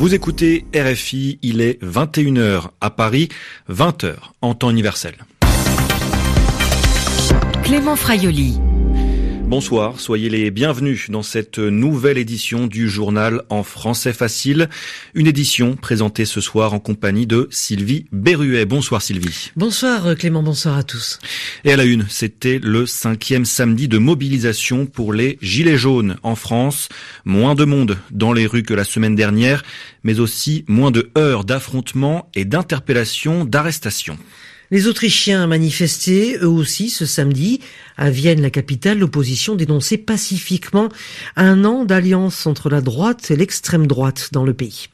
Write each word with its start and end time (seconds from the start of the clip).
Vous 0.00 0.14
écoutez 0.14 0.64
RFI, 0.74 1.38
il 1.42 1.60
est 1.60 1.78
21h 1.82 2.70
à 2.80 2.88
Paris, 2.88 3.28
20h 3.68 4.14
en 4.40 4.54
temps 4.54 4.70
universel. 4.70 5.12
Clément 7.62 7.96
Fraioli. 7.96 8.58
Bonsoir, 9.50 9.98
soyez 9.98 10.28
les 10.28 10.52
bienvenus 10.52 11.10
dans 11.10 11.24
cette 11.24 11.58
nouvelle 11.58 12.18
édition 12.18 12.68
du 12.68 12.88
journal 12.88 13.42
en 13.48 13.64
français 13.64 14.12
facile. 14.12 14.68
Une 15.12 15.26
édition 15.26 15.74
présentée 15.74 16.24
ce 16.24 16.40
soir 16.40 16.72
en 16.72 16.78
compagnie 16.78 17.26
de 17.26 17.48
Sylvie 17.50 18.06
Berruet. 18.12 18.64
Bonsoir 18.64 19.02
Sylvie. 19.02 19.50
Bonsoir 19.56 20.14
Clément, 20.14 20.44
bonsoir 20.44 20.76
à 20.76 20.84
tous. 20.84 21.18
Et 21.64 21.72
à 21.72 21.76
la 21.76 21.82
une, 21.82 22.06
c'était 22.08 22.60
le 22.62 22.86
cinquième 22.86 23.44
samedi 23.44 23.88
de 23.88 23.98
mobilisation 23.98 24.86
pour 24.86 25.12
les 25.12 25.36
Gilets 25.42 25.76
jaunes 25.76 26.16
en 26.22 26.36
France. 26.36 26.88
Moins 27.24 27.56
de 27.56 27.64
monde 27.64 27.98
dans 28.12 28.32
les 28.32 28.46
rues 28.46 28.62
que 28.62 28.72
la 28.72 28.84
semaine 28.84 29.16
dernière, 29.16 29.64
mais 30.04 30.20
aussi 30.20 30.64
moins 30.68 30.92
de 30.92 31.10
heures 31.18 31.44
d'affrontements 31.44 32.30
et 32.36 32.44
d'interpellations, 32.44 33.44
d'arrestations. 33.44 34.16
Les 34.72 34.86
Autrichiens 34.86 35.48
manifestaient 35.48 36.38
eux 36.40 36.48
aussi 36.48 36.90
ce 36.90 37.04
samedi 37.04 37.60
à 37.96 38.10
Vienne, 38.10 38.40
la 38.40 38.50
capitale. 38.50 38.98
L'opposition 38.98 39.56
dénonçait 39.56 39.98
pacifiquement 39.98 40.88
un 41.34 41.64
an 41.64 41.84
d'alliance 41.84 42.46
entre 42.46 42.70
la 42.70 42.80
droite 42.80 43.32
et 43.32 43.36
l'extrême 43.36 43.88
droite 43.88 44.28
dans 44.32 44.44
le 44.44 44.54
pays. 44.54 44.86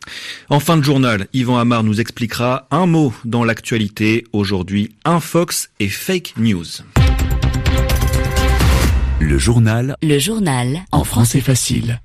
En 0.48 0.60
fin 0.60 0.78
de 0.78 0.82
journal, 0.82 1.26
Yvan 1.34 1.58
Amar 1.58 1.84
nous 1.84 2.00
expliquera 2.00 2.66
un 2.70 2.86
mot 2.86 3.12
dans 3.26 3.44
l'actualité. 3.44 4.24
Aujourd'hui, 4.32 4.94
un 5.04 5.20
Fox 5.20 5.68
et 5.78 5.88
fake 5.88 6.34
news. 6.38 6.64
Le 9.20 9.38
journal. 9.38 9.96
Le 10.02 10.18
journal. 10.18 10.84
En 10.90 11.04
français 11.04 11.40
facile. 11.40 12.00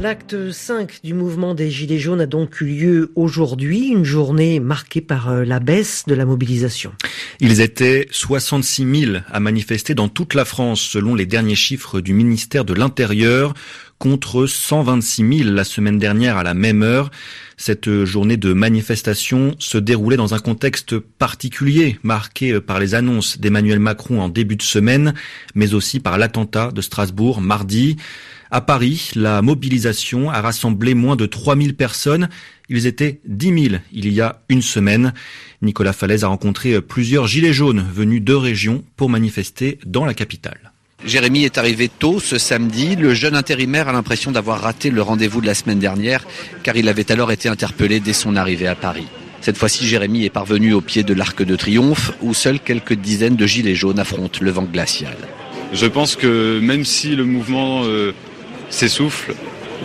L'acte 0.00 0.50
5 0.50 1.00
du 1.04 1.12
mouvement 1.12 1.54
des 1.54 1.70
Gilets 1.70 1.98
jaunes 1.98 2.22
a 2.22 2.26
donc 2.26 2.62
eu 2.62 2.64
lieu 2.64 3.12
aujourd'hui, 3.16 3.88
une 3.88 4.06
journée 4.06 4.58
marquée 4.58 5.02
par 5.02 5.28
euh, 5.28 5.44
la 5.44 5.60
baisse 5.60 6.04
de 6.06 6.14
la 6.14 6.24
mobilisation. 6.24 6.92
Ils 7.38 7.60
étaient 7.60 8.08
66 8.10 9.00
000 9.08 9.16
à 9.30 9.40
manifester 9.40 9.94
dans 9.94 10.08
toute 10.08 10.32
la 10.32 10.46
France 10.46 10.80
selon 10.80 11.14
les 11.14 11.26
derniers 11.26 11.54
chiffres 11.54 12.00
du 12.00 12.14
ministère 12.14 12.64
de 12.64 12.72
l'Intérieur 12.72 13.52
contre 13.98 14.46
126 14.46 15.42
000 15.44 15.50
la 15.50 15.64
semaine 15.64 15.98
dernière 15.98 16.38
à 16.38 16.44
la 16.44 16.54
même 16.54 16.82
heure. 16.82 17.10
Cette 17.58 18.04
journée 18.06 18.38
de 18.38 18.54
manifestation 18.54 19.54
se 19.58 19.76
déroulait 19.76 20.16
dans 20.16 20.32
un 20.32 20.38
contexte 20.38 20.98
particulier, 20.98 21.98
marqué 22.02 22.58
par 22.62 22.80
les 22.80 22.94
annonces 22.94 23.38
d'Emmanuel 23.38 23.80
Macron 23.80 24.22
en 24.22 24.30
début 24.30 24.56
de 24.56 24.62
semaine, 24.62 25.12
mais 25.54 25.74
aussi 25.74 26.00
par 26.00 26.16
l'attentat 26.16 26.70
de 26.72 26.80
Strasbourg 26.80 27.42
mardi. 27.42 27.98
À 28.52 28.60
Paris, 28.60 29.10
la 29.14 29.42
mobilisation 29.42 30.28
a 30.28 30.40
rassemblé 30.40 30.94
moins 30.94 31.14
de 31.14 31.26
3000 31.26 31.76
personnes. 31.76 32.28
Ils 32.68 32.86
étaient 32.86 33.20
10 33.26 33.68
000 33.68 33.82
il 33.92 34.12
y 34.12 34.20
a 34.20 34.42
une 34.48 34.62
semaine. 34.62 35.14
Nicolas 35.62 35.92
Falaise 35.92 36.24
a 36.24 36.28
rencontré 36.28 36.80
plusieurs 36.80 37.28
gilets 37.28 37.52
jaunes 37.52 37.86
venus 37.92 38.22
de 38.22 38.34
régions 38.34 38.82
pour 38.96 39.08
manifester 39.08 39.78
dans 39.86 40.04
la 40.04 40.14
capitale. 40.14 40.72
Jérémy 41.04 41.44
est 41.44 41.58
arrivé 41.58 41.88
tôt 41.88 42.18
ce 42.18 42.38
samedi. 42.38 42.96
Le 42.96 43.14
jeune 43.14 43.36
intérimaire 43.36 43.88
a 43.88 43.92
l'impression 43.92 44.32
d'avoir 44.32 44.60
raté 44.60 44.90
le 44.90 45.00
rendez-vous 45.00 45.40
de 45.40 45.46
la 45.46 45.54
semaine 45.54 45.78
dernière 45.78 46.26
car 46.64 46.76
il 46.76 46.88
avait 46.88 47.12
alors 47.12 47.30
été 47.30 47.48
interpellé 47.48 48.00
dès 48.00 48.12
son 48.12 48.34
arrivée 48.34 48.66
à 48.66 48.74
Paris. 48.74 49.06
Cette 49.42 49.58
fois-ci, 49.58 49.86
Jérémy 49.86 50.24
est 50.24 50.30
parvenu 50.30 50.72
au 50.72 50.80
pied 50.80 51.04
de 51.04 51.14
l'Arc 51.14 51.40
de 51.42 51.54
Triomphe 51.54 52.12
où 52.20 52.34
seules 52.34 52.60
quelques 52.60 52.94
dizaines 52.94 53.36
de 53.36 53.46
gilets 53.46 53.76
jaunes 53.76 54.00
affrontent 54.00 54.40
le 54.42 54.50
vent 54.50 54.64
glacial. 54.64 55.16
Je 55.72 55.86
pense 55.86 56.16
que 56.16 56.58
même 56.60 56.84
si 56.84 57.14
le 57.14 57.24
mouvement 57.24 57.84
euh, 57.84 58.12
s'essouffle. 58.70 59.34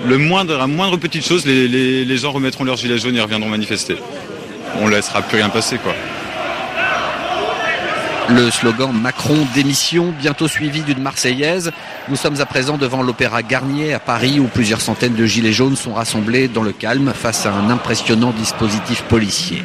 Le 0.07 0.17
moindre, 0.17 0.59
à 0.59 0.67
moindre 0.67 0.97
petite 0.97 1.25
chose, 1.25 1.45
les, 1.45 1.67
les, 1.67 2.17
gens 2.17 2.31
remettront 2.31 2.63
leur 2.63 2.77
gilet 2.77 2.97
jaune 2.97 3.15
et 3.15 3.21
reviendront 3.21 3.49
manifester. 3.49 3.95
On 4.81 4.87
laissera 4.87 5.21
plus 5.21 5.37
rien 5.37 5.49
passer, 5.49 5.77
quoi. 5.77 5.93
Le 8.29 8.49
slogan 8.49 8.91
Macron 8.91 9.37
démission, 9.53 10.11
bientôt 10.17 10.47
suivi 10.47 10.81
d'une 10.81 10.99
Marseillaise. 10.99 11.71
Nous 12.09 12.15
sommes 12.15 12.41
à 12.41 12.47
présent 12.47 12.75
devant 12.77 13.03
l'Opéra 13.03 13.43
Garnier 13.43 13.93
à 13.93 13.99
Paris 13.99 14.39
où 14.39 14.47
plusieurs 14.47 14.81
centaines 14.81 15.13
de 15.13 15.25
gilets 15.27 15.53
jaunes 15.53 15.75
sont 15.75 15.93
rassemblés 15.93 16.47
dans 16.47 16.63
le 16.63 16.71
calme 16.71 17.13
face 17.13 17.45
à 17.45 17.53
un 17.53 17.69
impressionnant 17.69 18.31
dispositif 18.31 19.03
policier. 19.03 19.61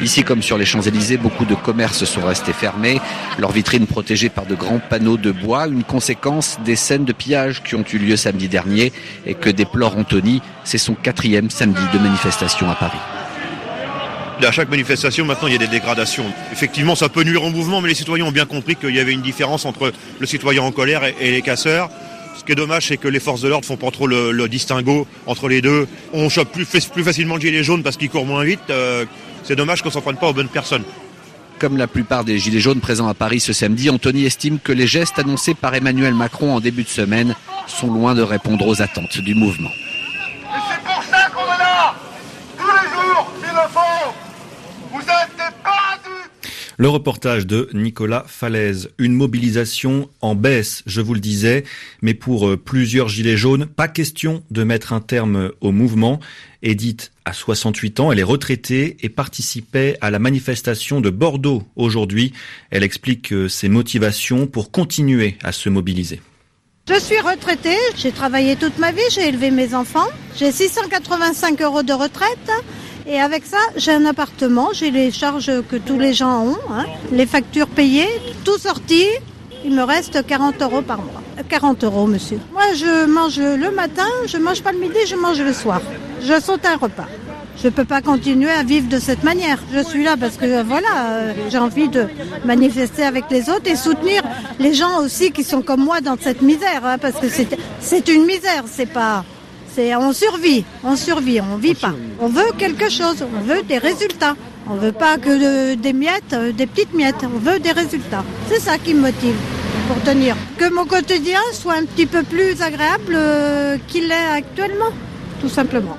Ici 0.00 0.22
comme 0.22 0.42
sur 0.42 0.58
les 0.58 0.64
Champs-Élysées, 0.64 1.16
beaucoup 1.16 1.44
de 1.44 1.56
commerces 1.56 2.04
sont 2.04 2.24
restés 2.24 2.52
fermés, 2.52 3.00
leurs 3.38 3.52
vitrines 3.52 3.86
protégées 3.86 4.28
par 4.28 4.46
de 4.46 4.54
grands 4.54 4.80
panneaux 4.80 5.16
de 5.16 5.32
bois, 5.32 5.66
une 5.66 5.84
conséquence 5.84 6.58
des 6.64 6.76
scènes 6.76 7.04
de 7.04 7.12
pillage 7.12 7.64
qui 7.64 7.74
ont 7.74 7.84
eu 7.92 7.98
lieu 7.98 8.16
samedi 8.16 8.48
dernier 8.48 8.92
et 9.26 9.34
que 9.34 9.50
déplore 9.50 9.96
Anthony. 9.96 10.40
C'est 10.62 10.78
son 10.78 10.94
quatrième 10.94 11.50
samedi 11.50 11.82
de 11.92 11.98
manifestation 11.98 12.70
à 12.70 12.76
Paris. 12.76 13.23
À 14.44 14.52
chaque 14.52 14.68
manifestation, 14.68 15.24
maintenant, 15.24 15.48
il 15.48 15.52
y 15.52 15.56
a 15.56 15.58
des 15.58 15.68
dégradations. 15.68 16.26
Effectivement, 16.52 16.94
ça 16.94 17.08
peut 17.08 17.22
nuire 17.24 17.42
au 17.44 17.50
mouvement, 17.50 17.80
mais 17.80 17.88
les 17.88 17.94
citoyens 17.94 18.26
ont 18.26 18.32
bien 18.32 18.44
compris 18.44 18.76
qu'il 18.76 18.94
y 18.94 19.00
avait 19.00 19.12
une 19.12 19.22
différence 19.22 19.64
entre 19.64 19.92
le 20.18 20.26
citoyen 20.26 20.62
en 20.62 20.70
colère 20.70 21.02
et, 21.04 21.30
les 21.30 21.40
casseurs. 21.40 21.88
Ce 22.36 22.44
qui 22.44 22.52
est 22.52 22.56
dommage, 22.56 22.88
c'est 22.88 22.98
que 22.98 23.08
les 23.08 23.20
forces 23.20 23.40
de 23.40 23.48
l'ordre 23.48 23.66
font 23.66 23.78
pas 23.78 23.90
trop 23.90 24.06
le, 24.06 24.46
distinguo 24.48 25.06
entre 25.26 25.48
les 25.48 25.62
deux. 25.62 25.88
On 26.12 26.28
chope 26.28 26.52
plus, 26.52 26.66
facilement 26.66 27.36
le 27.36 27.40
gilet 27.40 27.62
jaune 27.62 27.82
parce 27.82 27.96
qu'il 27.96 28.10
court 28.10 28.26
moins 28.26 28.44
vite. 28.44 28.60
Euh, 28.68 29.06
c'est 29.44 29.56
dommage 29.56 29.82
qu'on 29.82 29.90
s'en 29.90 30.02
prenne 30.02 30.16
pas 30.16 30.28
aux 30.28 30.34
bonnes 30.34 30.48
personnes. 30.48 30.84
Comme 31.58 31.78
la 31.78 31.86
plupart 31.86 32.24
des 32.24 32.38
gilets 32.38 32.60
jaunes 32.60 32.80
présents 32.80 33.08
à 33.08 33.14
Paris 33.14 33.40
ce 33.40 33.54
samedi, 33.54 33.88
Anthony 33.88 34.26
estime 34.26 34.58
que 34.58 34.72
les 34.72 34.86
gestes 34.86 35.18
annoncés 35.18 35.54
par 35.54 35.74
Emmanuel 35.74 36.12
Macron 36.12 36.54
en 36.54 36.60
début 36.60 36.82
de 36.82 36.88
semaine 36.88 37.34
sont 37.66 37.90
loin 37.90 38.14
de 38.14 38.22
répondre 38.22 38.66
aux 38.66 38.82
attentes 38.82 39.18
du 39.18 39.34
mouvement. 39.34 39.70
Le 46.76 46.88
reportage 46.88 47.46
de 47.46 47.68
Nicolas 47.72 48.24
Falaise. 48.26 48.90
Une 48.98 49.14
mobilisation 49.14 50.08
en 50.20 50.34
baisse, 50.34 50.82
je 50.86 51.00
vous 51.00 51.14
le 51.14 51.20
disais, 51.20 51.64
mais 52.02 52.14
pour 52.14 52.48
euh, 52.48 52.56
plusieurs 52.56 53.08
gilets 53.08 53.36
jaunes, 53.36 53.66
pas 53.66 53.86
question 53.86 54.42
de 54.50 54.64
mettre 54.64 54.92
un 54.92 55.00
terme 55.00 55.52
au 55.60 55.70
mouvement. 55.70 56.18
Edith 56.62 57.12
a 57.24 57.32
68 57.32 58.00
ans, 58.00 58.10
elle 58.10 58.18
est 58.18 58.24
retraitée 58.24 58.96
et 59.02 59.08
participait 59.08 59.96
à 60.00 60.10
la 60.10 60.18
manifestation 60.18 61.00
de 61.00 61.10
Bordeaux 61.10 61.62
aujourd'hui. 61.76 62.32
Elle 62.70 62.82
explique 62.82 63.32
euh, 63.32 63.48
ses 63.48 63.68
motivations 63.68 64.48
pour 64.48 64.72
continuer 64.72 65.38
à 65.44 65.52
se 65.52 65.68
mobiliser. 65.68 66.20
Je 66.88 66.98
suis 66.98 67.20
retraitée, 67.20 67.78
j'ai 67.96 68.12
travaillé 68.12 68.56
toute 68.56 68.78
ma 68.78 68.92
vie, 68.92 69.00
j'ai 69.10 69.28
élevé 69.28 69.50
mes 69.50 69.74
enfants, 69.74 70.08
j'ai 70.36 70.52
685 70.52 71.62
euros 71.62 71.82
de 71.82 71.92
retraite. 71.92 72.50
Et 73.06 73.20
avec 73.20 73.44
ça, 73.44 73.58
j'ai 73.76 73.92
un 73.92 74.06
appartement, 74.06 74.70
j'ai 74.72 74.90
les 74.90 75.10
charges 75.10 75.52
que 75.68 75.76
tous 75.76 75.98
les 75.98 76.14
gens 76.14 76.46
ont, 76.46 76.58
hein, 76.70 76.86
les 77.12 77.26
factures 77.26 77.66
payées, 77.66 78.08
tout 78.44 78.58
sorti. 78.58 79.04
Il 79.64 79.74
me 79.74 79.82
reste 79.82 80.26
40 80.26 80.62
euros 80.62 80.82
par 80.82 80.98
mois. 80.98 81.22
40 81.48 81.84
euros, 81.84 82.06
monsieur. 82.06 82.38
Moi, 82.52 82.62
je 82.74 83.06
mange 83.06 83.38
le 83.38 83.70
matin, 83.70 84.06
je 84.26 84.38
mange 84.38 84.62
pas 84.62 84.72
le 84.72 84.78
midi, 84.78 84.96
je 85.06 85.16
mange 85.16 85.40
le 85.40 85.52
soir. 85.52 85.80
Je 86.22 86.40
saute 86.40 86.64
un 86.64 86.76
repas. 86.76 87.06
Je 87.60 87.68
ne 87.68 87.72
peux 87.72 87.84
pas 87.84 88.00
continuer 88.00 88.50
à 88.50 88.62
vivre 88.62 88.88
de 88.88 88.98
cette 88.98 89.22
manière. 89.22 89.58
Je 89.72 89.82
suis 89.82 90.02
là 90.02 90.16
parce 90.18 90.36
que 90.36 90.62
voilà, 90.62 91.06
euh, 91.08 91.32
j'ai 91.50 91.58
envie 91.58 91.88
de 91.88 92.06
manifester 92.44 93.04
avec 93.04 93.24
les 93.30 93.48
autres 93.48 93.66
et 93.66 93.76
soutenir 93.76 94.22
les 94.58 94.74
gens 94.74 95.00
aussi 95.00 95.30
qui 95.30 95.44
sont 95.44 95.62
comme 95.62 95.84
moi 95.84 96.00
dans 96.00 96.16
cette 96.18 96.42
misère, 96.42 96.84
hein, 96.84 96.98
parce 96.98 97.14
que 97.14 97.26
c'est 97.80 98.08
une 98.08 98.24
misère, 98.24 98.64
c'est 98.66 98.86
pas 98.92 99.24
on 99.96 100.12
survit, 100.12 100.64
on 100.82 100.96
survit, 100.96 101.40
on 101.40 101.56
vit 101.56 101.74
pas. 101.74 101.94
On 102.20 102.28
veut 102.28 102.52
quelque 102.58 102.88
chose, 102.90 103.24
on 103.36 103.40
veut 103.42 103.62
des 103.62 103.78
résultats. 103.78 104.36
On 104.68 104.76
veut 104.76 104.92
pas 104.92 105.18
que 105.18 105.74
des 105.74 105.92
miettes, 105.92 106.32
euh, 106.32 106.50
des 106.52 106.66
petites 106.66 106.94
miettes. 106.94 107.22
On 107.22 107.38
veut 107.38 107.58
des 107.58 107.72
résultats. 107.72 108.24
C'est 108.48 108.60
ça 108.60 108.78
qui 108.78 108.94
me 108.94 109.00
motive 109.00 109.34
pour 109.88 110.00
tenir. 110.02 110.36
Que 110.56 110.72
mon 110.72 110.86
quotidien 110.86 111.40
soit 111.52 111.74
un 111.74 111.84
petit 111.84 112.06
peu 112.06 112.22
plus 112.22 112.62
agréable 112.62 113.14
euh, 113.14 113.76
qu'il 113.88 114.08
l'est 114.08 114.30
actuellement, 114.32 114.92
tout 115.42 115.50
simplement. 115.50 115.98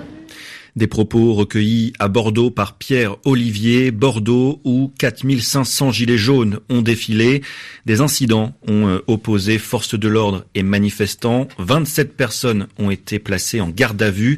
Des 0.75 0.87
propos 0.87 1.33
recueillis 1.33 1.93
à 1.99 2.09
Bordeaux 2.09 2.51
par 2.51 2.77
Pierre 2.77 3.15
Olivier, 3.23 3.91
Bordeaux 3.91 4.59
où 4.65 4.91
4500 4.97 5.93
gilets 5.93 6.17
jaunes 6.17 6.59
ont 6.69 6.81
défilé. 6.81 7.43
Des 7.85 8.01
incidents 8.01 8.53
ont 8.67 8.89
euh, 8.89 8.99
opposé 9.07 9.57
forces 9.57 9.97
de 9.97 10.09
l'ordre 10.09 10.43
et 10.53 10.63
manifestants. 10.63 11.47
27 11.59 12.17
personnes 12.17 12.67
ont 12.77 12.91
été 12.91 13.19
placées 13.19 13.61
en 13.61 13.69
garde 13.69 14.01
à 14.01 14.11
vue. 14.11 14.37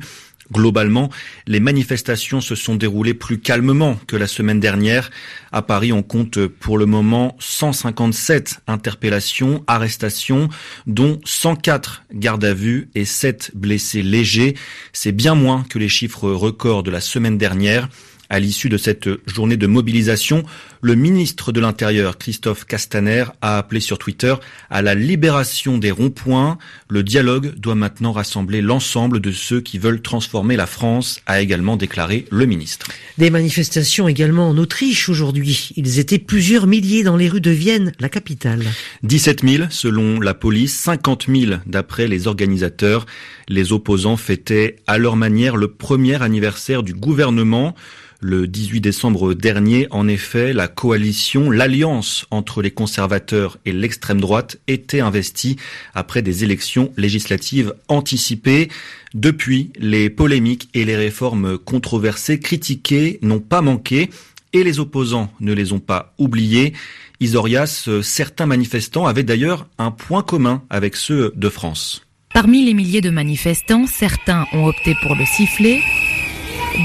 Globalement, 0.52 1.10
les 1.46 1.60
manifestations 1.60 2.40
se 2.40 2.56
sont 2.56 2.76
déroulées 2.76 3.14
plus 3.14 3.40
calmement 3.40 4.00
que 4.08 4.16
la 4.16 4.28
semaine 4.28 4.60
dernière. 4.60 5.12
À 5.52 5.62
Paris, 5.62 5.92
on 5.92 6.04
compte 6.04 6.48
pour 6.48 6.78
le 6.78 6.86
moment 6.86 7.36
157 7.40 8.62
interpellations, 8.68 9.64
arrestations, 9.68 10.48
dont 10.86 11.20
104 11.26 12.04
gardes 12.14 12.46
à 12.46 12.54
vue 12.54 12.90
et 12.96 13.04
7 13.06 13.52
blessés 13.56 14.04
légers. 14.04 14.56
C'est 14.94 15.12
bien 15.12 15.36
moins 15.36 15.66
que 15.70 15.80
les 15.80 15.90
chiffres 15.90 16.30
records 16.30 16.84
de 16.84 16.92
la 16.92 17.02
semaine 17.02 17.38
dernière. 17.38 17.90
À 18.30 18.40
l'issue 18.40 18.70
de 18.70 18.78
cette 18.78 19.10
journée 19.26 19.58
de 19.58 19.68
mobilisation, 19.68 20.44
le 20.82 20.96
ministre 20.96 21.52
de 21.52 21.62
l'Intérieur, 21.62 22.18
Christophe 22.18 22.66
Castaner, 22.66 23.26
a 23.42 23.58
appelé 23.58 23.80
sur 23.80 23.98
Twitter 23.98 24.36
à 24.70 24.82
la 24.82 24.96
libération 24.96 25.78
des 25.78 25.92
ronds-points. 25.92 26.58
Le 26.90 27.04
dialogue 27.04 27.56
doit 27.56 27.76
maintenant 27.76 28.12
rassembler 28.12 28.62
l'ensemble 28.62 29.22
de 29.22 29.32
ceux 29.32 29.62
qui 29.62 29.78
veulent 29.78 30.02
transformer 30.02 30.58
la 30.58 30.68
France, 30.68 31.22
a 31.26 31.42
également 31.42 31.78
déclaré 31.78 32.26
le 32.30 32.46
ministre. 32.46 32.88
Des 33.18 33.30
manifestations 33.30 34.08
également 34.08 34.50
en 34.50 34.58
Autriche 34.58 35.10
aujourd'hui. 35.10 35.70
Ils 35.78 36.00
étaient 36.00 36.20
plusieurs 36.20 36.68
milliers 36.68 37.04
dans 37.04 37.16
les 37.16 37.30
rues 37.30 37.42
de 37.42 37.52
Vienne, 37.52 37.94
la 38.00 38.10
capitale. 38.10 38.64
17 39.04 39.44
000 39.48 39.64
selon 39.70 40.20
la 40.20 40.34
police, 40.34 40.76
50 40.76 41.28
000 41.34 41.54
d'après 41.66 42.08
les 42.08 42.28
organisateurs. 42.28 43.06
Les 43.48 43.72
opposants 43.72 44.18
fêtaient 44.18 44.76
à 44.86 44.98
leur 44.98 45.16
manière 45.16 45.56
le 45.56 45.70
premier 45.70 46.22
anniversaire 46.22 46.84
du 46.84 46.94
gouvernement. 46.94 47.76
Le 48.20 48.48
18 48.48 48.82
décembre 48.82 49.36
dernier, 49.36 49.88
en 49.92 50.08
effet, 50.08 50.52
la 50.52 50.68
coalition, 50.68 51.52
l'alliance 51.52 52.26
entre 52.32 52.64
les 52.64 52.72
conservateurs 52.72 53.58
et 53.64 53.72
l'extrême 53.72 54.20
droite 54.20 54.58
était 54.68 55.02
investie 55.02 55.58
après 55.94 56.24
des 56.24 56.44
élections 56.44 56.92
législatives 56.98 57.76
anticipées. 57.90 58.70
Depuis, 59.14 59.72
les 59.78 60.10
polémiques 60.10 60.68
et 60.74 60.84
les 60.84 60.96
réformes 60.96 61.60
controversées 61.60 62.40
critiquées 62.40 63.20
n'ont 63.22 63.40
pas 63.40 63.62
manqué 63.62 64.10
et 64.52 64.64
les 64.64 64.80
opposants 64.80 65.32
ne 65.40 65.54
les 65.54 65.72
ont 65.72 65.80
pas 65.80 66.16
oubliés. 66.18 66.74
Isorias, 67.20 67.88
certains 68.02 68.48
manifestants 68.48 69.06
avaient 69.06 69.22
d'ailleurs 69.22 69.68
un 69.78 69.92
point 69.92 70.24
commun 70.24 70.64
avec 70.72 70.96
ceux 70.96 71.34
de 71.36 71.50
France. 71.50 72.04
Parmi 72.34 72.66
les 72.66 72.74
milliers 72.74 73.02
de 73.02 73.10
manifestants, 73.10 73.86
certains 73.88 74.46
ont 74.54 74.66
opté 74.66 74.96
pour 75.02 75.16
le 75.16 75.26
sifflet, 75.26 75.82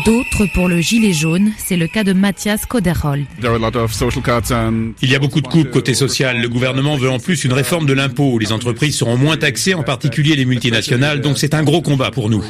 D'autres 0.07 0.47
pour 0.55 0.69
le 0.69 0.81
gilet 0.81 1.13
jaune, 1.13 1.53
c'est 1.59 1.77
le 1.77 1.87
cas 1.87 2.03
de 2.03 2.15
Mathias 2.15 2.65
Koderhold. 2.65 3.27
Il 5.03 5.11
y 5.11 5.15
a 5.15 5.19
beaucoup 5.19 5.43
de 5.43 5.47
coupes 5.47 5.71
côté 5.71 5.93
social. 5.93 6.41
Le 6.41 6.49
gouvernement 6.49 6.97
veut 6.97 7.11
en 7.11 7.19
plus 7.19 7.45
une 7.45 7.53
réforme 7.53 7.85
de 7.85 7.93
l'impôt. 7.93 8.39
Les 8.39 8.53
entreprises 8.53 8.97
seront 8.97 9.19
moins 9.19 9.37
taxées, 9.37 9.75
en 9.75 9.83
particulier 9.83 10.35
les 10.35 10.47
multinationales, 10.47 11.21
donc 11.21 11.37
c'est 11.37 11.53
un 11.53 11.63
gros 11.63 11.83
combat 11.83 12.11
pour 12.11 12.31
nous. 12.31 12.43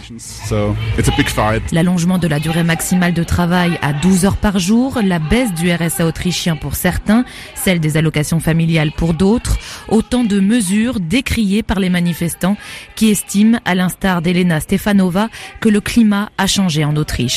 L'allongement 1.73 2.19
de 2.19 2.29
la 2.29 2.39
durée 2.39 2.63
maximale 2.63 3.13
de 3.13 3.25
travail 3.25 3.77
à 3.83 3.93
12 3.93 4.25
heures 4.25 4.37
par 4.37 4.61
jour, 4.61 5.01
la 5.05 5.19
baisse 5.19 5.53
du 5.53 5.73
RSA 5.73 6.07
autrichien 6.07 6.55
pour 6.55 6.77
certains, 6.77 7.25
celle 7.57 7.81
des 7.81 7.97
allocations 7.97 8.39
familiales 8.39 8.93
pour 8.97 9.15
d'autres, 9.15 9.59
autant 9.89 10.23
de 10.23 10.39
mesures 10.39 11.01
décriées 11.01 11.65
par 11.65 11.81
les 11.81 11.91
manifestants 11.91 12.57
qui 12.95 13.11
estiment, 13.11 13.59
à 13.65 13.75
l'instar 13.75 14.23
d'Elena 14.23 14.61
Stefanova, 14.61 15.29
que 15.61 15.69
le 15.69 15.81
climat 15.81 16.31
a 16.39 16.47
changé 16.47 16.85
en 16.85 16.95
Autriche. 16.97 17.32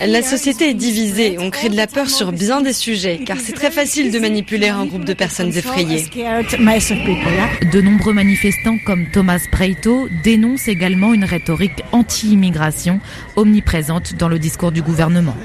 La 0.00 0.22
société 0.22 0.70
est 0.70 0.74
divisée. 0.74 1.36
On 1.38 1.50
crée 1.50 1.68
de 1.68 1.76
la 1.76 1.86
peur 1.86 2.08
sur 2.08 2.32
bien 2.32 2.60
des 2.60 2.72
sujets, 2.72 3.20
car 3.24 3.36
c'est 3.38 3.52
très 3.52 3.70
facile 3.70 4.10
de 4.10 4.18
manipuler 4.18 4.68
un 4.68 4.86
groupe 4.86 5.04
de 5.04 5.12
personnes 5.12 5.56
effrayées. 5.56 6.04
De 6.12 7.80
nombreux 7.80 8.12
manifestants 8.12 8.76
comme 8.84 9.06
Thomas 9.12 9.40
Preito 9.50 10.08
dénoncent 10.22 10.68
également 10.68 11.14
une 11.14 11.24
rhétorique 11.24 11.82
anti-immigration 11.92 13.00
omniprésente 13.36 14.14
dans 14.16 14.28
le 14.28 14.38
discours 14.38 14.72
du 14.72 14.82
gouvernement. 14.82 15.36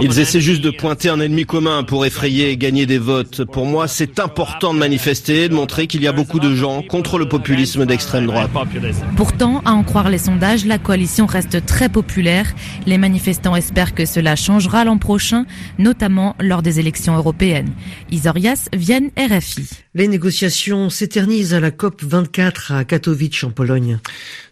Ils 0.00 0.18
essaient 0.18 0.40
juste 0.40 0.62
de 0.62 0.70
pointer 0.70 1.08
un 1.08 1.20
ennemi 1.20 1.44
commun 1.44 1.84
pour 1.84 2.04
effrayer 2.06 2.50
et 2.50 2.56
gagner 2.56 2.86
des 2.86 2.98
votes. 2.98 3.44
Pour 3.44 3.66
moi, 3.66 3.88
c'est 3.88 4.20
important 4.20 4.74
de 4.74 4.78
manifester, 4.78 5.48
de 5.48 5.54
montrer 5.54 5.86
qu'il 5.86 6.02
y 6.02 6.08
a 6.08 6.12
beaucoup 6.12 6.40
de 6.40 6.54
gens 6.54 6.82
contre 6.82 7.18
le 7.18 7.28
populisme 7.28 7.86
d'extrême 7.86 8.26
droite. 8.26 8.50
Pourtant, 9.16 9.62
à 9.64 9.72
en 9.72 9.82
croire 9.82 10.08
les 10.08 10.18
sondages, 10.18 10.64
la 10.64 10.78
coalition 10.78 11.11
reste 11.20 11.66
très 11.66 11.88
populaire. 11.88 12.54
Les 12.86 12.98
manifestants 12.98 13.54
espèrent 13.54 13.94
que 13.94 14.06
cela 14.06 14.36
changera 14.36 14.84
l'an 14.84 14.98
prochain, 14.98 15.44
notamment 15.78 16.34
lors 16.40 16.62
des 16.62 16.80
élections 16.80 17.16
européennes. 17.16 17.72
Isorias, 18.10 18.68
Vienne, 18.72 19.10
RFI. 19.16 19.68
Les 19.94 20.08
négociations 20.08 20.88
s'éternisent 20.88 21.52
à 21.52 21.60
la 21.60 21.70
COP 21.70 22.02
24 22.02 22.72
à 22.72 22.84
Katowice 22.84 23.44
en 23.44 23.50
Pologne. 23.50 23.98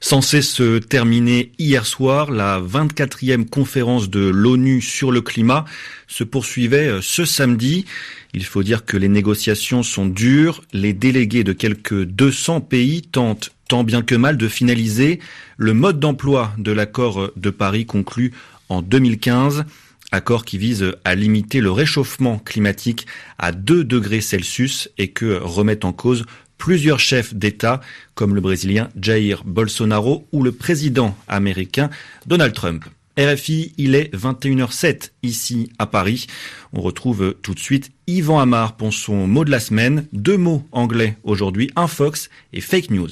Censée 0.01 0.43
se 0.43 0.79
terminer 0.79 1.53
hier 1.59 1.87
soir, 1.87 2.31
la 2.31 2.61
24e 2.61 3.47
conférence 3.47 4.11
de 4.11 4.21
l'ONU 4.21 4.83
sur 4.83 5.12
le 5.12 5.23
climat 5.23 5.65
se 6.09 6.25
poursuivait 6.25 6.89
euh, 6.89 7.01
ce 7.01 7.25
samedi. 7.25 7.87
Il 8.35 8.45
faut 8.45 8.62
dire 8.62 8.85
que 8.85 8.97
les 8.97 9.09
négociations 9.09 9.83
sont 9.83 10.07
dures. 10.07 10.62
Les 10.73 10.93
délégués 10.93 11.45
de 11.45 11.53
quelques 11.53 12.05
200 12.05 12.61
pays 12.61 13.03
tentent 13.03 13.51
tant 13.70 13.84
bien 13.84 14.02
que 14.02 14.17
mal 14.17 14.37
de 14.37 14.49
finaliser 14.49 15.20
le 15.56 15.75
mode 15.75 16.00
d'emploi 16.00 16.52
de 16.58 16.72
l'accord 16.72 17.31
de 17.37 17.50
Paris 17.50 17.87
conclu 17.87 18.32
en 18.69 18.82
2015 18.82 19.64
accord 20.11 20.44
qui 20.44 20.58
vise 20.58 20.93
à 21.05 21.14
limiter 21.14 21.61
le 21.61 21.70
réchauffement 21.70 22.40
climatique 22.40 23.06
à 23.38 23.52
2 23.52 23.84
degrés 23.84 24.22
Celsius 24.22 24.90
et 24.99 25.12
que 25.12 25.38
remettent 25.40 25.84
en 25.84 25.93
cause 25.93 26.25
plusieurs 26.58 26.99
chefs 26.99 27.32
d'État 27.32 27.81
comme 28.17 28.34
le 28.34 28.40
Brésilien 28.40 28.88
Jair 29.00 29.44
Bolsonaro 29.44 30.26
ou 30.32 30.43
le 30.43 30.50
président 30.50 31.16
américain 31.28 31.90
Donald 32.26 32.52
Trump. 32.52 32.84
RFI, 33.16 33.73
il 33.78 33.94
est 33.94 34.12
21h07 34.16 35.11
ici 35.23 35.70
à 35.78 35.87
Paris. 35.87 36.26
On 36.73 36.81
retrouve 36.81 37.37
tout 37.40 37.55
de 37.55 37.61
suite 37.61 37.93
Yvan 38.08 38.40
Amar 38.40 38.76
pour 38.76 38.93
son 38.93 39.28
mot 39.28 39.44
de 39.44 39.52
la 39.52 39.61
semaine. 39.61 40.06
Deux 40.12 40.38
mots 40.38 40.66
anglais 40.73 41.16
aujourd'hui, 41.23 41.70
un 41.76 41.87
Fox 41.87 42.31
et 42.52 42.61
fake 42.61 42.90
news. 42.90 43.11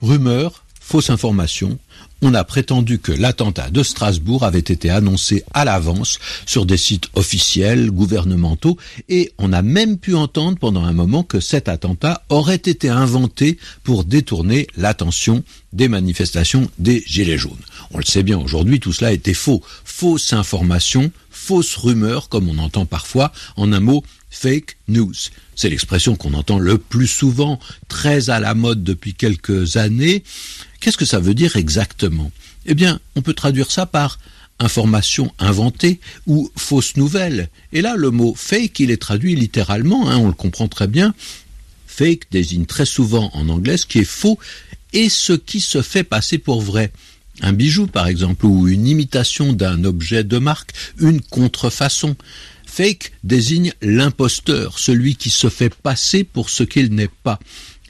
Rumeur, 0.00 0.64
fausse 0.80 1.10
information, 1.10 1.78
on 2.22 2.34
a 2.34 2.44
prétendu 2.44 2.98
que 2.98 3.12
l'attentat 3.12 3.70
de 3.70 3.82
Strasbourg 3.82 4.44
avait 4.44 4.58
été 4.58 4.90
annoncé 4.90 5.44
à 5.54 5.64
l'avance 5.64 6.18
sur 6.46 6.66
des 6.66 6.76
sites 6.76 7.08
officiels, 7.14 7.90
gouvernementaux, 7.90 8.76
et 9.08 9.32
on 9.38 9.52
a 9.52 9.62
même 9.62 9.98
pu 9.98 10.14
entendre 10.14 10.58
pendant 10.58 10.84
un 10.84 10.92
moment 10.92 11.22
que 11.22 11.40
cet 11.40 11.68
attentat 11.68 12.22
aurait 12.28 12.56
été 12.56 12.88
inventé 12.88 13.58
pour 13.84 14.04
détourner 14.04 14.66
l'attention 14.76 15.44
des 15.72 15.88
manifestations 15.88 16.70
des 16.78 17.02
Gilets 17.06 17.38
jaunes. 17.38 17.56
On 17.90 17.98
le 17.98 18.04
sait 18.04 18.22
bien 18.22 18.38
aujourd'hui, 18.38 18.80
tout 18.80 18.92
cela 18.92 19.12
était 19.12 19.34
faux. 19.34 19.62
Fausse 19.84 20.32
information, 20.32 21.10
fausse 21.30 21.76
rumeur, 21.76 22.28
comme 22.28 22.48
on 22.48 22.58
entend 22.58 22.86
parfois, 22.86 23.32
en 23.56 23.72
un 23.72 23.80
mot, 23.80 24.04
fake 24.30 24.76
news. 24.88 25.14
C'est 25.56 25.70
l'expression 25.70 26.16
qu'on 26.16 26.34
entend 26.34 26.58
le 26.58 26.78
plus 26.78 27.06
souvent, 27.06 27.58
très 27.88 28.30
à 28.30 28.40
la 28.40 28.54
mode 28.54 28.84
depuis 28.84 29.14
quelques 29.14 29.76
années. 29.76 30.22
Qu'est-ce 30.80 30.98
que 30.98 31.04
ça 31.04 31.18
veut 31.20 31.34
dire 31.34 31.56
exactement? 31.56 32.30
Eh 32.66 32.74
bien, 32.74 33.00
on 33.16 33.22
peut 33.22 33.34
traduire 33.34 33.70
ça 33.70 33.86
par 33.86 34.18
information 34.58 35.32
inventée 35.38 36.00
ou 36.26 36.50
fausse 36.56 36.96
nouvelle. 36.96 37.48
Et 37.72 37.80
là, 37.80 37.96
le 37.96 38.10
mot 38.10 38.34
fake, 38.36 38.80
il 38.80 38.90
est 38.90 39.00
traduit 39.00 39.36
littéralement, 39.36 40.10
hein, 40.10 40.18
on 40.18 40.26
le 40.26 40.32
comprend 40.32 40.68
très 40.68 40.88
bien. 40.88 41.14
Fake 41.86 42.30
désigne 42.30 42.66
très 42.66 42.84
souvent 42.84 43.30
en 43.34 43.48
anglais 43.48 43.76
ce 43.76 43.86
qui 43.86 44.00
est 44.00 44.04
faux 44.04 44.38
et 44.92 45.08
ce 45.08 45.32
qui 45.32 45.60
se 45.60 45.82
fait 45.82 46.04
passer 46.04 46.38
pour 46.38 46.60
vrai. 46.60 46.92
Un 47.40 47.52
bijou, 47.52 47.86
par 47.86 48.08
exemple, 48.08 48.46
ou 48.46 48.68
une 48.68 48.86
imitation 48.86 49.52
d'un 49.52 49.84
objet 49.84 50.24
de 50.24 50.38
marque, 50.38 50.72
une 50.98 51.20
contrefaçon. 51.20 52.16
Fake 52.66 53.12
désigne 53.24 53.72
l'imposteur, 53.80 54.78
celui 54.78 55.16
qui 55.16 55.30
se 55.30 55.48
fait 55.48 55.74
passer 55.74 56.24
pour 56.24 56.50
ce 56.50 56.62
qu'il 56.62 56.94
n'est 56.94 57.10
pas. 57.22 57.38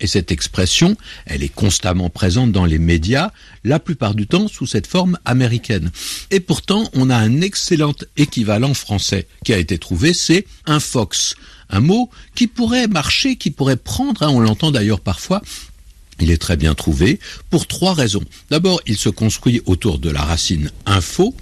Et 0.01 0.07
cette 0.07 0.31
expression, 0.31 0.97
elle 1.27 1.43
est 1.43 1.53
constamment 1.53 2.09
présente 2.09 2.53
dans 2.53 2.65
les 2.65 2.79
médias, 2.79 3.33
la 3.65 3.81
plupart 3.81 4.15
du 4.15 4.27
temps 4.27 4.49
sous 4.49 4.67
cette 4.67 4.87
forme 4.87 5.19
américaine. 5.25 5.91
Et 6.31 6.41
pourtant, 6.41 6.89
on 6.95 7.11
a 7.11 7.17
un 7.17 7.41
excellent 7.41 7.95
équivalent 8.17 8.75
français 8.75 9.27
qui 9.45 9.53
a 9.53 9.59
été 9.59 9.79
trouvé, 9.79 10.13
c'est 10.13 10.47
un 10.67 10.81
fox. 10.81 11.35
Un 11.71 11.81
mot 11.81 12.09
qui 12.35 12.47
pourrait 12.47 12.87
marcher, 12.87 13.37
qui 13.37 13.51
pourrait 13.51 13.77
prendre, 13.77 14.23
hein, 14.23 14.31
on 14.31 14.41
l'entend 14.41 14.71
d'ailleurs 14.71 15.01
parfois, 15.01 15.43
il 16.21 16.31
est 16.31 16.39
très 16.39 16.57
bien 16.57 16.75
trouvé 16.75 17.19
pour 17.51 17.67
trois 17.67 17.95
raisons. 17.95 18.25
D'abord, 18.51 18.81
il 18.87 18.97
se 18.97 19.09
construit 19.09 19.63
autour 19.67 19.99
de 19.99 20.11
la 20.11 20.23
racine 20.23 20.71
info, 20.87 21.35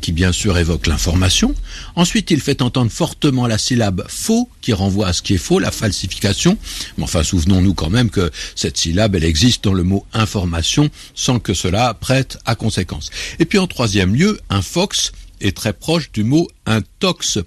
qui 0.00 0.12
bien 0.12 0.32
sûr 0.32 0.56
évoque 0.56 0.86
l'information. 0.86 1.54
Ensuite, 1.94 2.30
il 2.30 2.40
fait 2.40 2.62
entendre 2.62 2.90
fortement 2.90 3.46
la 3.46 3.58
syllabe 3.58 4.04
faux, 4.08 4.48
qui 4.60 4.72
renvoie 4.72 5.08
à 5.08 5.12
ce 5.12 5.22
qui 5.22 5.34
est 5.34 5.38
faux, 5.38 5.58
la 5.58 5.70
falsification. 5.70 6.56
Mais 6.96 7.04
enfin, 7.04 7.22
souvenons-nous 7.22 7.74
quand 7.74 7.90
même 7.90 8.10
que 8.10 8.30
cette 8.54 8.78
syllabe, 8.78 9.14
elle 9.14 9.24
existe 9.24 9.64
dans 9.64 9.74
le 9.74 9.82
mot 9.82 10.06
information, 10.12 10.90
sans 11.14 11.38
que 11.38 11.54
cela 11.54 11.92
prête 11.94 12.38
à 12.46 12.54
conséquence. 12.54 13.10
Et 13.38 13.44
puis 13.44 13.58
en 13.58 13.66
troisième 13.66 14.14
lieu, 14.14 14.40
un 14.48 14.62
fox 14.62 15.12
est 15.40 15.56
très 15.56 15.72
proche 15.72 16.10
du 16.12 16.24
mot 16.24 16.48
intox, 16.66 17.38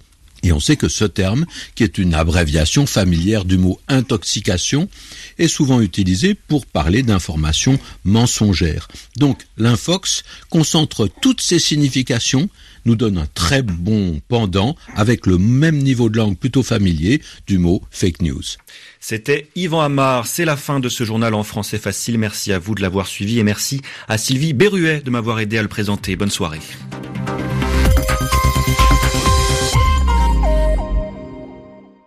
et 0.43 0.51
on 0.51 0.59
sait 0.59 0.75
que 0.75 0.89
ce 0.89 1.05
terme, 1.05 1.45
qui 1.75 1.83
est 1.83 1.97
une 1.97 2.13
abréviation 2.13 2.85
familière 2.85 3.45
du 3.45 3.57
mot 3.57 3.79
intoxication, 3.88 4.89
est 5.39 5.47
souvent 5.47 5.81
utilisé 5.81 6.35
pour 6.35 6.65
parler 6.65 7.01
d'informations 7.01 7.79
mensongères. 8.03 8.88
Donc 9.17 9.47
l'infox 9.57 10.23
concentre 10.50 11.09
toutes 11.21 11.41
ces 11.41 11.59
significations, 11.59 12.50
nous 12.85 12.95
donne 12.95 13.17
un 13.17 13.27
très 13.33 13.62
bon 13.62 14.21
pendant 14.27 14.75
avec 14.95 15.25
le 15.25 15.38
même 15.38 15.77
niveau 15.77 16.09
de 16.09 16.17
langue 16.17 16.38
plutôt 16.38 16.63
familier 16.63 17.21
du 17.47 17.57
mot 17.57 17.81
fake 17.91 18.21
news. 18.21 18.43
C'était 19.00 19.47
Yvan 19.55 19.81
Amar, 19.81 20.27
c'est 20.27 20.45
la 20.45 20.57
fin 20.57 20.79
de 20.79 20.89
ce 20.89 21.03
journal 21.03 21.33
en 21.33 21.43
français 21.43 21.77
facile. 21.77 22.17
Merci 22.17 22.51
à 22.51 22.59
vous 22.59 22.75
de 22.75 22.81
l'avoir 22.81 23.07
suivi 23.07 23.39
et 23.39 23.43
merci 23.43 23.81
à 24.07 24.17
Sylvie 24.17 24.53
Berruet 24.53 25.01
de 25.01 25.09
m'avoir 25.09 25.39
aidé 25.39 25.57
à 25.57 25.62
le 25.62 25.67
présenter. 25.67 26.15
Bonne 26.15 26.29
soirée. 26.29 26.59